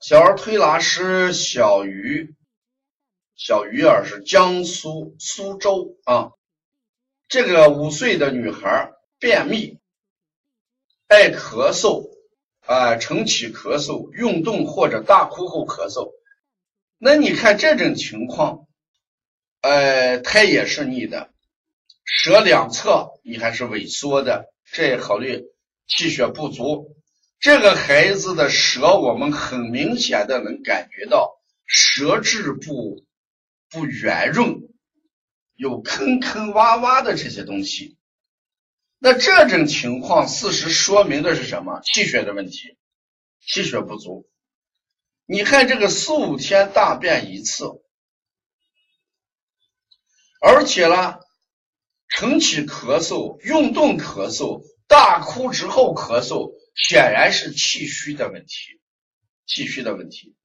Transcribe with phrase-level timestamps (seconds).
[0.00, 2.36] 小儿推拿师小鱼，
[3.34, 6.30] 小鱼儿是江苏苏州啊。
[7.26, 9.80] 这个五岁的女孩便秘，
[11.08, 12.10] 爱咳嗽，
[12.60, 16.12] 啊，晨起咳嗽，运动或者大哭后咳嗽。
[16.96, 18.68] 那你看这种情况，
[19.62, 21.32] 呃，胎也是逆的，
[22.04, 25.44] 舌两侧你还是萎缩的，这也考虑
[25.88, 26.96] 气血不足。
[27.40, 33.04] 这个孩子的舌，我们很明显的能感觉到舌质不
[33.70, 34.68] 不圆润，
[35.54, 37.96] 有坑坑洼洼的这些东西。
[38.98, 41.80] 那这种情况，事实说明的是什么？
[41.84, 42.76] 气血的问题，
[43.40, 44.28] 气血不足。
[45.24, 47.66] 你看这个四五天大便一次，
[50.40, 51.20] 而且呢，
[52.08, 56.58] 晨起咳嗽，运动咳嗽，大哭之后咳嗽。
[56.80, 58.80] 显然是气虚的问题，
[59.46, 60.36] 气虚的问题，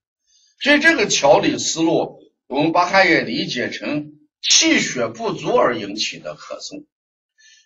[0.59, 6.85] 所以这个调理思路，我们把它也理解成气血不足而引起的咳嗽。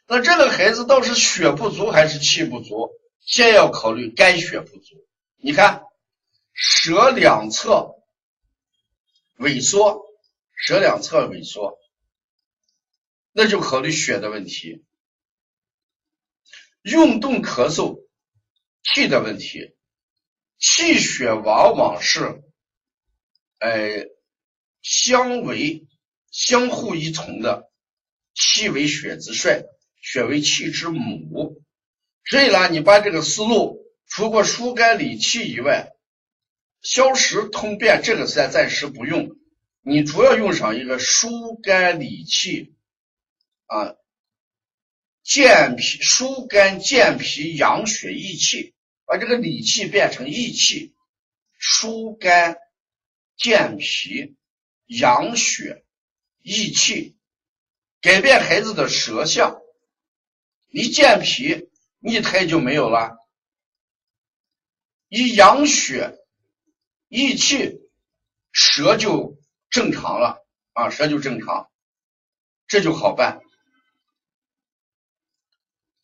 [0.05, 2.91] 那这个孩子倒是血不足还是气不足？
[3.21, 5.07] 先要考虑肝血不足。
[5.37, 5.83] 你看，
[6.53, 7.95] 舌两侧
[9.37, 10.05] 萎缩，
[10.55, 11.79] 舌两侧萎缩，
[13.31, 14.83] 那就考虑血的问题。
[16.81, 18.05] 运动咳嗽。
[18.93, 19.75] 气的问题，
[20.57, 22.41] 气血往往是，
[23.59, 24.07] 呃，
[24.81, 25.87] 相为
[26.31, 27.69] 相互依从的。
[28.33, 29.63] 气为血之帅，
[29.99, 31.63] 血为气之母。
[32.23, 35.93] 所以呢，你把这个思路，除过疏肝理气以外，
[36.81, 39.35] 消食通便这个暂暂时不用，
[39.81, 42.75] 你主要用上一个疏肝理气
[43.65, 43.95] 啊，
[45.23, 48.75] 健脾疏肝健脾养血益气。
[49.07, 50.93] 把这个理气变成益气，
[51.57, 52.57] 疏肝
[53.37, 54.35] 健脾
[54.85, 55.85] 养血
[56.41, 57.15] 益气，
[58.01, 59.61] 改变孩子的舌象。
[60.69, 61.69] 一健脾，
[61.99, 63.15] 逆胎就没有了；
[65.07, 66.19] 一养血
[67.07, 67.79] 益气，
[68.51, 69.39] 舌就
[69.69, 71.71] 正常了啊，舌就正常，
[72.67, 73.39] 这就好办。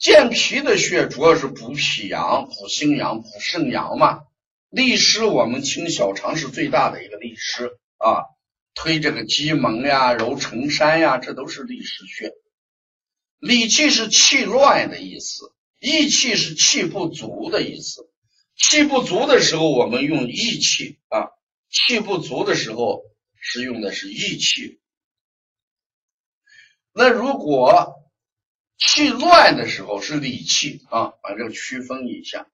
[0.04, 4.24] 健脾的穴主要是补脾阳、补心阳、补肾阳嘛。
[4.70, 8.26] 利湿我们清小肠是最大的一个利湿啊，
[8.74, 12.34] 推这个鸡门呀、揉承山呀，这都是利湿穴。
[13.40, 18.10] 理气是气乱的意思，益气是气不足的意思。
[18.58, 21.32] 气不足的时候，我们用益气啊；
[21.70, 23.04] 气不足的时候，
[23.40, 24.82] 是用的是益气。
[26.92, 28.03] 那如果
[28.78, 32.48] 气乱的时候是理气啊，把这个区分一下。